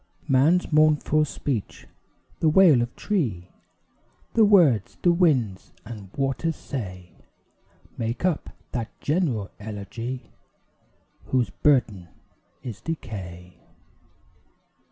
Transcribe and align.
Man's 0.27 0.71
mournful 0.73 1.25
speech, 1.25 1.85
the 2.39 2.49
wail 2.49 2.81
of 2.81 2.95
tree, 2.95 3.49
The 4.33 4.43
words 4.43 4.97
the 5.03 5.11
winds 5.11 5.73
and 5.85 6.09
waters 6.17 6.55
say, 6.55 7.11
Make 7.99 8.25
up 8.25 8.49
that 8.71 8.99
general 8.99 9.51
elegy, 9.59 10.31
Whose 11.25 11.51
burden 11.51 12.07
is 12.63 12.81
decay. 12.81 13.57